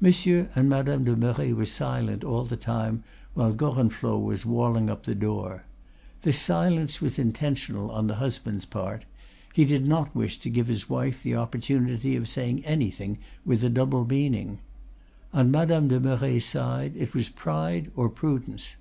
"Monsieur 0.00 0.48
and 0.54 0.68
Madame 0.68 1.02
de 1.02 1.16
Merret 1.16 1.52
were 1.56 1.66
silent 1.66 2.22
all 2.22 2.44
the 2.44 2.56
time 2.56 3.02
while 3.34 3.52
Gorenflot 3.52 4.22
was 4.22 4.46
walling 4.46 4.88
up 4.88 5.02
the 5.02 5.16
door. 5.16 5.64
This 6.22 6.38
silence 6.40 7.00
was 7.00 7.18
intentional 7.18 7.90
on 7.90 8.06
the 8.06 8.14
husband's 8.22 8.64
part; 8.64 9.04
he 9.52 9.64
did 9.64 9.84
not 9.84 10.14
wish 10.14 10.38
to 10.42 10.48
give 10.48 10.68
his 10.68 10.88
wife 10.88 11.24
the 11.24 11.34
opportunity 11.34 12.14
of 12.14 12.28
saying 12.28 12.64
anything 12.64 13.18
with 13.44 13.64
a 13.64 13.68
double 13.68 14.04
meaning. 14.04 14.60
On 15.34 15.50
Madame 15.50 15.88
de 15.88 15.98
Merret's 15.98 16.44
side 16.46 16.92
it 16.96 17.12
was 17.12 17.28
pride 17.28 17.90
or 17.96 18.08
prudence. 18.08 18.76